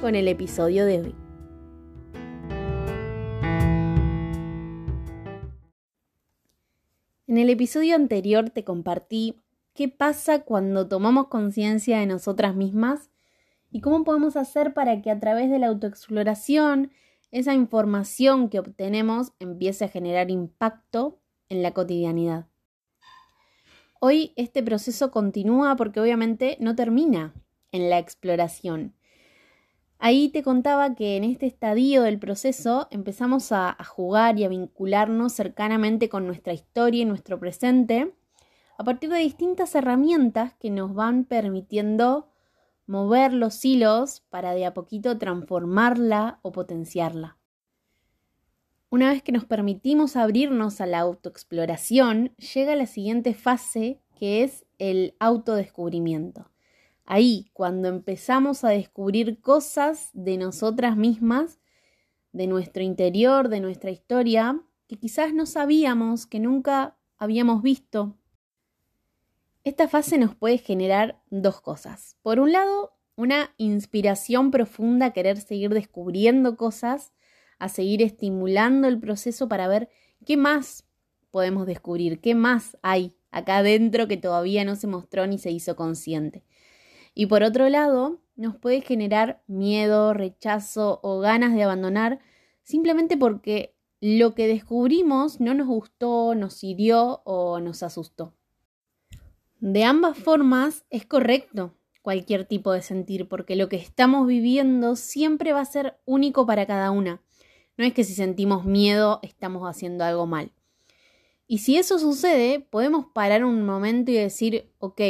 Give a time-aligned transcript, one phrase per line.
[0.00, 1.14] con el episodio de hoy.
[7.26, 9.36] En el episodio anterior te compartí
[9.74, 13.10] qué pasa cuando tomamos conciencia de nosotras mismas
[13.70, 16.90] y cómo podemos hacer para que a través de la autoexploración
[17.30, 21.18] esa información que obtenemos empiece a generar impacto
[21.48, 22.46] en la cotidianidad.
[24.00, 27.34] Hoy este proceso continúa porque obviamente no termina
[27.72, 28.97] en la exploración.
[30.00, 35.32] Ahí te contaba que en este estadio del proceso empezamos a, jugar y a vincularnos
[35.32, 38.14] cercanamente con nuestra historia y nuestro presente
[38.78, 42.30] a partir de distintas herramientas que nos van permitiendo
[42.86, 47.36] mover los hilos para de a poquito transformarla o potenciarla.
[48.90, 54.64] Una vez que nos permitimos abrirnos a la autoexploración, llega la siguiente fase que es
[54.78, 56.48] el autodescubrimiento.
[57.10, 61.58] Ahí, cuando empezamos a descubrir cosas de nosotras mismas,
[62.32, 68.14] de nuestro interior, de nuestra historia, que quizás no sabíamos, que nunca habíamos visto.
[69.64, 72.18] Esta fase nos puede generar dos cosas.
[72.20, 77.14] Por un lado, una inspiración profunda querer seguir descubriendo cosas
[77.58, 79.88] a seguir estimulando el proceso para ver
[80.26, 80.84] qué más
[81.30, 85.74] podemos descubrir, qué más hay acá adentro que todavía no se mostró ni se hizo
[85.74, 86.44] consciente.
[87.20, 92.20] Y por otro lado, nos puede generar miedo, rechazo o ganas de abandonar
[92.62, 98.34] simplemente porque lo que descubrimos no nos gustó, nos hirió o nos asustó.
[99.58, 105.52] De ambas formas es correcto cualquier tipo de sentir, porque lo que estamos viviendo siempre
[105.52, 107.20] va a ser único para cada una.
[107.76, 110.52] No es que si sentimos miedo estamos haciendo algo mal.
[111.48, 115.00] Y si eso sucede, podemos parar un momento y decir, ok,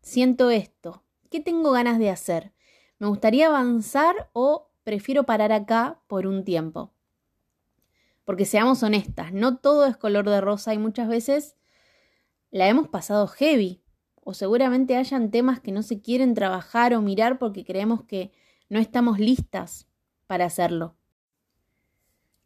[0.00, 2.52] siento esto, ¿qué tengo ganas de hacer?
[2.98, 6.92] ¿Me gustaría avanzar o prefiero parar acá por un tiempo?
[8.24, 11.56] Porque seamos honestas, no todo es color de rosa y muchas veces
[12.50, 13.82] la hemos pasado heavy.
[14.24, 18.32] O seguramente hayan temas que no se quieren trabajar o mirar porque creemos que
[18.68, 19.86] no estamos listas
[20.26, 20.96] para hacerlo.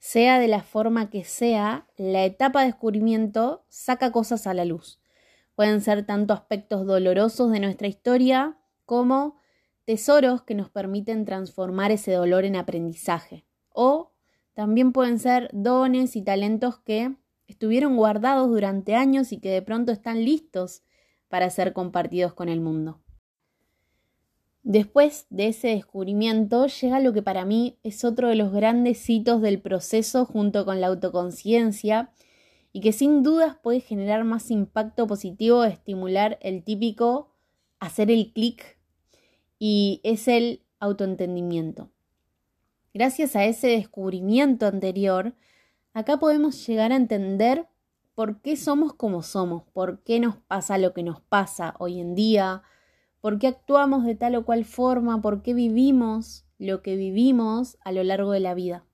[0.00, 5.00] Sea de la forma que sea, la etapa de descubrimiento saca cosas a la luz.
[5.54, 9.36] Pueden ser tanto aspectos dolorosos de nuestra historia como
[9.84, 13.44] tesoros que nos permiten transformar ese dolor en aprendizaje.
[13.68, 14.12] O
[14.54, 17.14] también pueden ser dones y talentos que
[17.46, 20.84] estuvieron guardados durante años y que de pronto están listos
[21.28, 23.02] para ser compartidos con el mundo.
[24.62, 29.42] Después de ese descubrimiento llega lo que para mí es otro de los grandes hitos
[29.42, 32.10] del proceso junto con la autoconciencia
[32.72, 37.34] y que sin dudas puede generar más impacto positivo, estimular el típico
[37.80, 38.77] hacer el clic
[39.58, 41.90] y es el autoentendimiento.
[42.94, 45.34] Gracias a ese descubrimiento anterior,
[45.92, 47.66] acá podemos llegar a entender
[48.14, 52.14] por qué somos como somos, por qué nos pasa lo que nos pasa hoy en
[52.14, 52.62] día,
[53.20, 57.92] por qué actuamos de tal o cual forma, por qué vivimos lo que vivimos a
[57.92, 58.84] lo largo de la vida.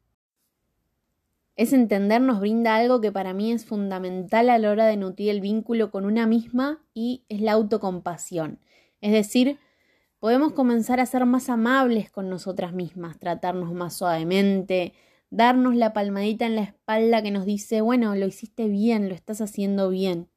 [1.56, 5.30] Ese entender nos brinda algo que para mí es fundamental a la hora de nutrir
[5.30, 8.58] el vínculo con una misma y es la autocompasión.
[9.00, 9.58] Es decir,
[10.24, 14.94] podemos comenzar a ser más amables con nosotras mismas, tratarnos más suavemente,
[15.28, 19.42] darnos la palmadita en la espalda que nos dice, bueno, lo hiciste bien, lo estás
[19.42, 20.30] haciendo bien.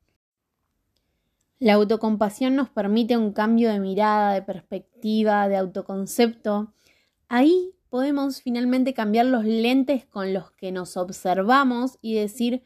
[1.57, 6.73] La autocompasión nos permite un cambio de mirada, de perspectiva, de autoconcepto.
[7.29, 12.65] Ahí podemos finalmente cambiar los lentes con los que nos observamos y decir,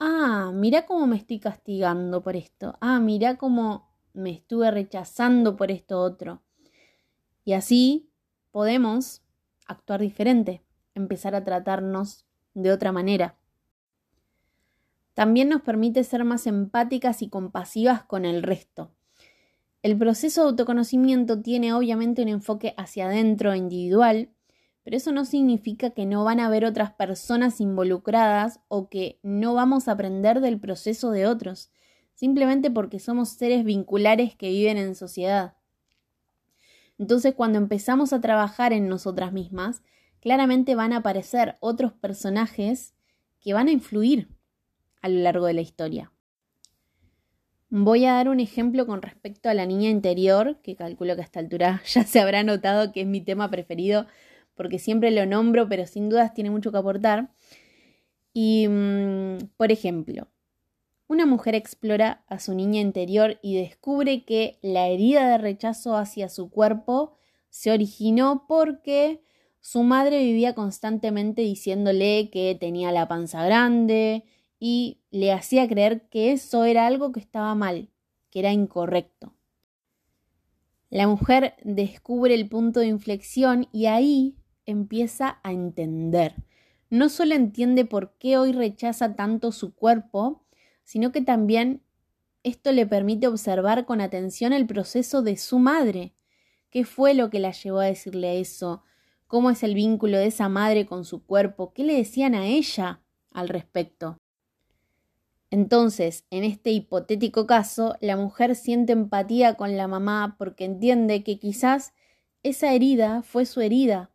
[0.00, 5.70] ah, mira cómo me estoy castigando por esto, ah, mira cómo me estuve rechazando por
[5.70, 6.42] esto otro.
[7.48, 8.10] Y así
[8.50, 9.22] podemos
[9.66, 10.62] actuar diferente,
[10.94, 13.38] empezar a tratarnos de otra manera.
[15.14, 18.90] También nos permite ser más empáticas y compasivas con el resto.
[19.82, 24.28] El proceso de autoconocimiento tiene obviamente un enfoque hacia adentro individual,
[24.84, 29.54] pero eso no significa que no van a haber otras personas involucradas o que no
[29.54, 31.70] vamos a aprender del proceso de otros,
[32.12, 35.57] simplemente porque somos seres vinculares que viven en sociedad.
[36.98, 39.82] Entonces cuando empezamos a trabajar en nosotras mismas,
[40.20, 42.94] claramente van a aparecer otros personajes
[43.40, 44.28] que van a influir
[45.00, 46.12] a lo largo de la historia.
[47.70, 51.24] Voy a dar un ejemplo con respecto a la niña interior, que calculo que a
[51.24, 54.06] esta altura ya se habrá notado que es mi tema preferido,
[54.54, 57.30] porque siempre lo nombro, pero sin dudas tiene mucho que aportar.
[58.32, 60.28] Y, mm, por ejemplo,
[61.08, 66.28] una mujer explora a su niña interior y descubre que la herida de rechazo hacia
[66.28, 67.16] su cuerpo
[67.48, 69.22] se originó porque
[69.60, 74.24] su madre vivía constantemente diciéndole que tenía la panza grande
[74.60, 77.88] y le hacía creer que eso era algo que estaba mal,
[78.30, 79.34] que era incorrecto.
[80.90, 86.34] La mujer descubre el punto de inflexión y ahí empieza a entender.
[86.90, 90.44] No solo entiende por qué hoy rechaza tanto su cuerpo,
[90.88, 91.82] sino que también
[92.42, 96.14] esto le permite observar con atención el proceso de su madre.
[96.70, 98.82] ¿Qué fue lo que la llevó a decirle eso?
[99.26, 101.74] ¿Cómo es el vínculo de esa madre con su cuerpo?
[101.74, 104.16] ¿Qué le decían a ella al respecto?
[105.50, 111.38] Entonces, en este hipotético caso, la mujer siente empatía con la mamá porque entiende que
[111.38, 111.92] quizás
[112.42, 114.10] esa herida fue su herida,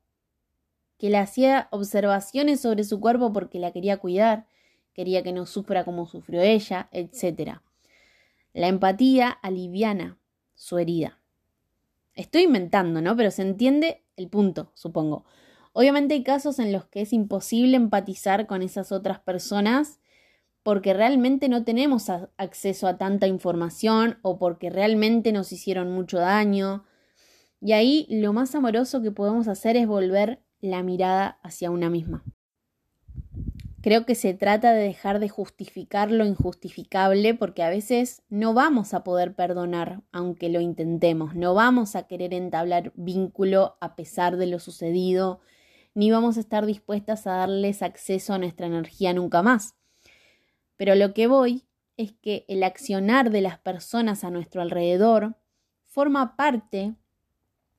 [0.98, 4.48] que le hacía observaciones sobre su cuerpo porque la quería cuidar,
[4.94, 7.62] quería que no sufra como sufrió ella, etc.
[8.54, 10.18] La empatía aliviana
[10.54, 11.20] su herida.
[12.16, 13.16] Estoy inventando, ¿no?
[13.16, 15.26] Pero se entiende el punto, supongo.
[15.74, 20.00] Obviamente hay casos en los que es imposible empatizar con esas otras personas
[20.62, 26.86] porque realmente no tenemos acceso a tanta información o porque realmente nos hicieron mucho daño.
[27.60, 32.24] Y ahí lo más amoroso que podemos hacer es volver la mirada hacia una misma.
[33.84, 38.94] Creo que se trata de dejar de justificar lo injustificable porque a veces no vamos
[38.94, 44.48] a poder perdonar aunque lo intentemos, no vamos a querer entablar vínculo a pesar de
[44.48, 45.42] lo sucedido,
[45.96, 49.76] ni vamos a estar dispuestas a darles acceso a nuestra energía nunca más.
[50.78, 51.66] Pero lo que voy
[51.98, 55.36] es que el accionar de las personas a nuestro alrededor
[55.88, 56.96] forma parte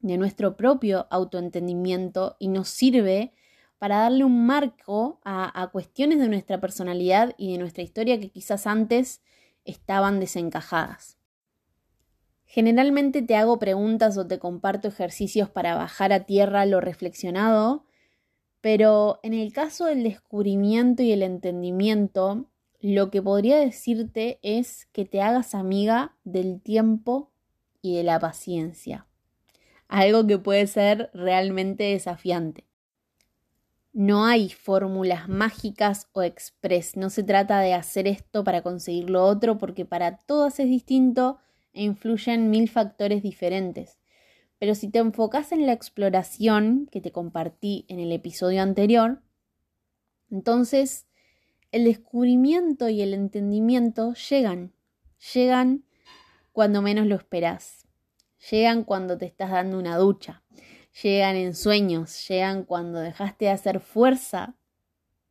[0.01, 3.33] de nuestro propio autoentendimiento y nos sirve
[3.85, 8.67] para darle un marco a, cuestiones de nuestra personalidad y de nuestra historia que quizás
[8.67, 9.21] antes
[9.67, 11.19] estaban desencajadas.
[12.47, 17.85] Generalmente te hago preguntas o te comparto ejercicios para bajar a tierra lo reflexionado,
[18.63, 22.49] pero en el caso del descubrimiento y el entendimiento,
[22.81, 27.33] lo que podría decirte es que te hagas amiga del tiempo
[27.83, 29.07] y de la paciencia.
[29.89, 32.65] Algo que puede ser realmente desafiante.
[33.97, 36.97] No hay fórmulas mágicas o express.
[36.97, 41.39] No se trata de hacer esto para conseguir lo otro, porque para todas es distinto
[41.73, 44.01] e influyen mil factores diferentes.
[44.59, 49.23] Pero si te enfocas en la exploración que te compartí en el episodio anterior,
[50.29, 51.07] entonces
[51.71, 54.73] el descubrimiento y el entendimiento llegan.
[55.33, 55.85] Llegan
[56.51, 57.87] cuando menos lo esperas.
[58.51, 60.44] Llegan cuando te estás dando una ducha
[61.03, 64.55] llegan en sueños, llegan cuando dejaste de hacer fuerza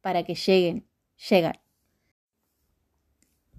[0.02, 0.88] para que lleguen,
[1.30, 1.60] llegan.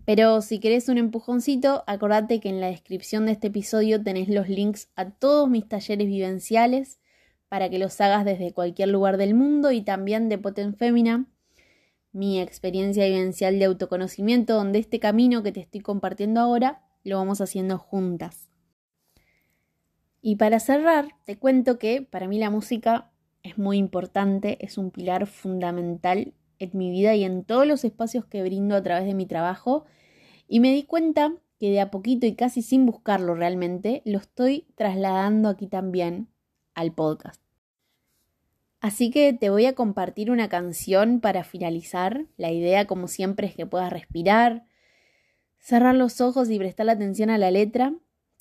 [0.04, 4.48] Pero si querés un empujoncito, acordate que en la descripción de este episodio tenés los
[4.48, 6.98] links a todos mis talleres vivenciales
[7.48, 11.26] para que los hagas desde cualquier lugar del mundo y también de Poten Femina,
[12.12, 17.40] mi experiencia vivencial de autoconocimiento, donde este camino que te estoy compartiendo ahora lo vamos
[17.40, 18.50] haciendo juntas.
[20.26, 23.10] Y para cerrar, te cuento que para mí la música
[23.42, 28.24] es muy importante, es un pilar fundamental en mi vida y en todos los espacios
[28.24, 29.84] que brindo a través de mi trabajo.
[30.48, 34.66] Y me di cuenta que de a poquito y casi sin buscarlo realmente, lo estoy
[34.76, 36.28] trasladando aquí también
[36.74, 37.42] al podcast.
[38.80, 42.24] Así que te voy a compartir una canción para finalizar.
[42.38, 44.64] La idea, como siempre, es que puedas respirar,
[45.58, 47.92] cerrar los ojos y prestar atención a la letra,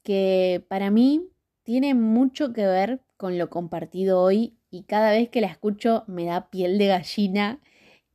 [0.03, 1.32] que para mí
[1.63, 6.25] tiene mucho que ver con lo compartido hoy y cada vez que la escucho me
[6.25, 7.59] da piel de gallina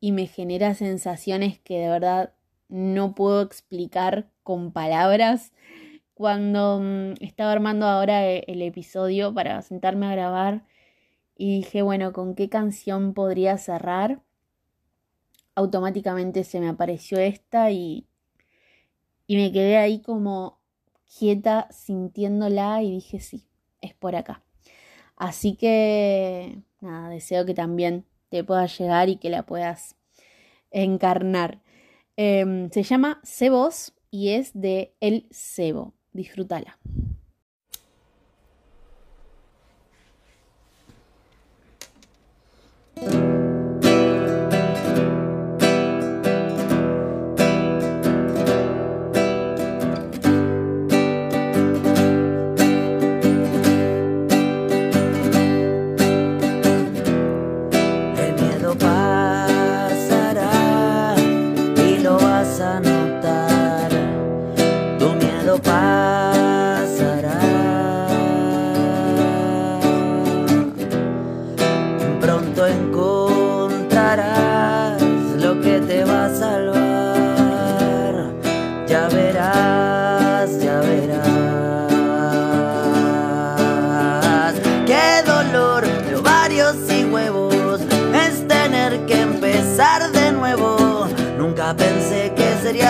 [0.00, 2.32] y me genera sensaciones que de verdad
[2.68, 5.52] no puedo explicar con palabras.
[6.14, 10.64] Cuando mm, estaba armando ahora e, el episodio para sentarme a grabar
[11.36, 14.20] y dije, bueno, ¿con qué canción podría cerrar?
[15.54, 18.06] Automáticamente se me apareció esta y,
[19.26, 20.57] y me quedé ahí como
[21.16, 23.46] quieta sintiéndola y dije sí,
[23.80, 24.42] es por acá.
[25.16, 29.96] Así que nada, deseo que también te pueda llegar y que la puedas
[30.70, 31.60] encarnar.
[32.16, 35.94] Em, se llama Cebos y es de El Cebo.
[36.12, 36.78] Disfrútala.
[58.74, 60.50] pasará
[61.76, 63.90] y lo vas a notar.
[64.98, 67.38] Tu miedo pasará.
[72.20, 75.00] Pronto encontrarás
[75.36, 76.78] lo que te va a salvar.
[78.86, 81.28] Ya verás, ya verás.
[84.86, 87.57] Qué dolor de ovarios y huevos.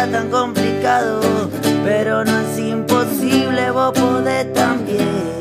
[0.07, 1.21] Tan complicado,
[1.85, 5.38] pero no es imposible, vos podés también.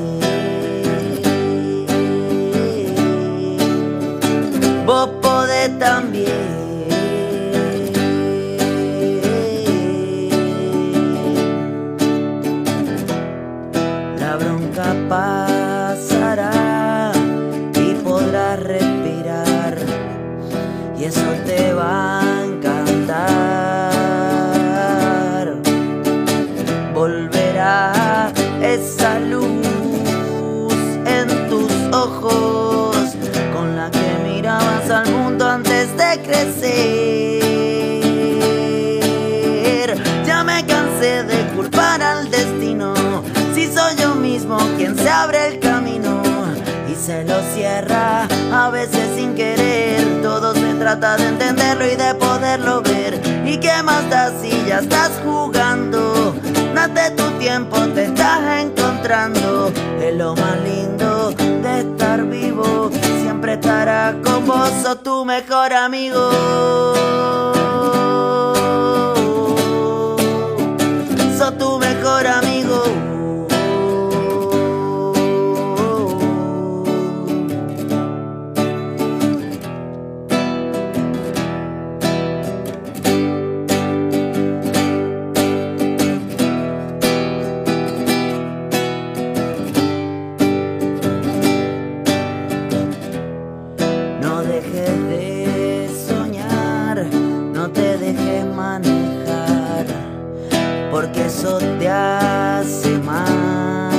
[54.79, 56.36] Estás jugando?
[56.74, 59.72] Date tu tiempo, te estás encontrando.
[60.01, 62.91] Es lo más lindo de estar vivo.
[63.22, 66.29] Siempre estará con vos, sos tu mejor amigo.
[101.38, 103.91] Eso te hace mal.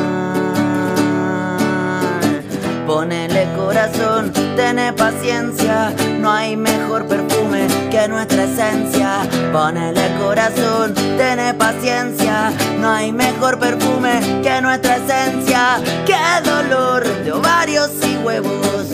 [2.86, 9.20] Ponele corazón, tené paciencia, no hay mejor perfume que nuestra esencia.
[9.52, 15.80] Ponele corazón, tené paciencia, no hay mejor perfume que nuestra esencia.
[16.06, 18.86] Qué dolor de ovarios y huevos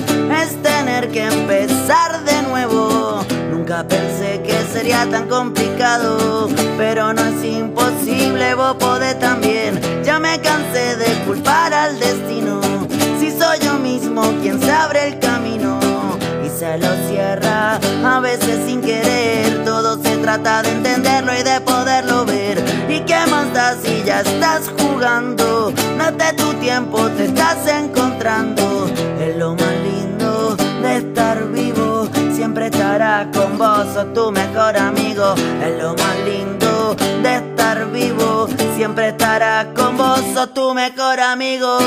[0.43, 3.24] es tener que empezar de nuevo.
[3.65, 9.81] Nunca pensé que sería tan complicado, pero no es imposible, vos podés también.
[10.05, 12.61] Ya me cansé de culpar al destino.
[13.19, 15.81] Si soy yo mismo quien se abre el camino
[16.45, 19.65] y se lo cierra a veces sin querer.
[19.65, 22.63] Todo se trata de entenderlo y de poderlo ver.
[22.91, 25.73] ¿Y qué más da si ya estás jugando?
[25.97, 28.91] Date tu tiempo, te estás encontrando.
[33.95, 35.35] Sos tu mejor amigo.
[35.65, 38.49] Es lo más lindo de estar vivo.
[38.77, 41.79] Siempre estará con vos, sos tu mejor amigo.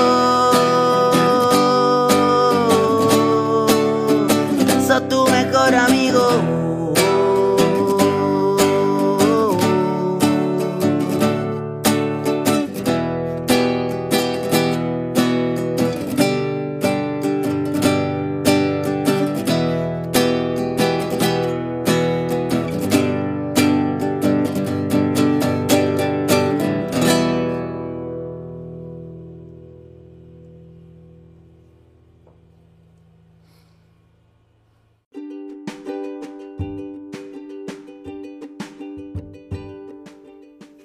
[4.87, 6.86] Sos tu mejor amigo.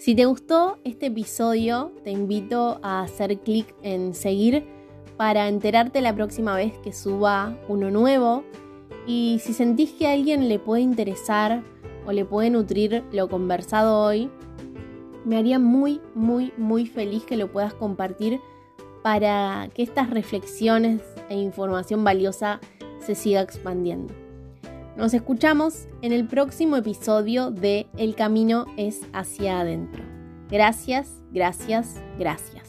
[0.05, 4.67] Si te gustó este episodio, te invito a hacer clic en seguir
[5.17, 8.43] para enterarte la próxima vez que suba uno nuevo.
[9.07, 11.63] Y si sentís que a alguien le puede interesar
[12.05, 14.29] o le puede nutrir lo conversado hoy,
[15.25, 18.41] me haría muy, muy, muy feliz que lo puedas compartir
[19.05, 22.59] para que estas reflexiones e información valiosa
[22.99, 24.22] se siga expandiendo.
[24.97, 30.05] Nos escuchamos en el próximo episodio de El camino es hacia adentro.
[30.51, 32.62] Gracias, gracias, gracias.